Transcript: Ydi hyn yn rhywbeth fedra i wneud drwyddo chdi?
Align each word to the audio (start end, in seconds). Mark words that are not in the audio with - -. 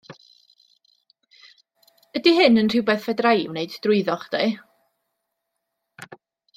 Ydi 2.19 2.33
hyn 2.39 2.63
yn 2.63 2.73
rhywbeth 2.75 3.05
fedra 3.11 3.35
i 3.41 3.47
wneud 3.53 3.79
drwyddo 3.87 4.19
chdi? 4.27 4.53